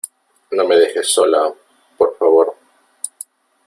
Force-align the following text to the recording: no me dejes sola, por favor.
no 0.49 0.65
me 0.67 0.77
dejes 0.77 1.13
sola, 1.13 1.53
por 1.95 2.17
favor. 2.17 2.57